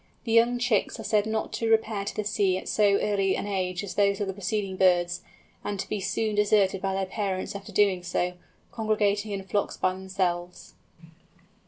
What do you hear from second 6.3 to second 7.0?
deserted by